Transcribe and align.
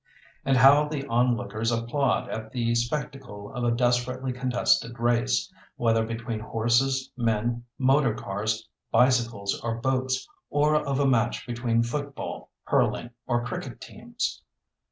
And 0.43 0.57
how 0.57 0.87
the 0.87 1.05
onlookers 1.05 1.71
applaud 1.71 2.27
at 2.31 2.51
the 2.51 2.73
spectacle 2.73 3.53
of 3.53 3.63
a 3.63 3.69
desperately 3.69 4.33
contested 4.33 4.97
race, 4.99 5.53
whether 5.75 6.03
between 6.03 6.39
horses, 6.39 7.11
men, 7.15 7.65
motorcars, 7.77 8.67
bicycles, 8.91 9.61
or 9.61 9.75
boats, 9.75 10.27
or 10.49 10.75
of 10.83 10.99
a 10.99 11.05
match 11.05 11.45
between 11.45 11.83
football, 11.83 12.49
hurling, 12.63 13.11
or 13.27 13.45
cricket 13.45 13.79
teams! 13.79 14.41